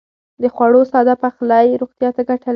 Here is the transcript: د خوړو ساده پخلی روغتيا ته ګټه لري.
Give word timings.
د 0.41 0.43
خوړو 0.53 0.81
ساده 0.91 1.15
پخلی 1.23 1.67
روغتيا 1.81 2.09
ته 2.15 2.21
ګټه 2.29 2.43
لري. 2.47 2.49